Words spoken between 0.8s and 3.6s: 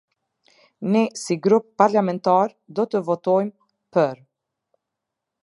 Ne si Grup Parlamentar do të votojmë